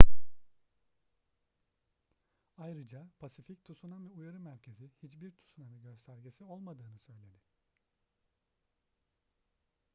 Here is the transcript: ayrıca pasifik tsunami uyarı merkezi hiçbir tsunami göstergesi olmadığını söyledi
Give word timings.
ayrıca 2.57 3.07
pasifik 3.19 3.65
tsunami 3.65 4.09
uyarı 4.09 4.39
merkezi 4.39 4.87
hiçbir 5.03 5.31
tsunami 5.41 5.81
göstergesi 5.81 6.43
olmadığını 6.43 6.99
söyledi 6.99 7.41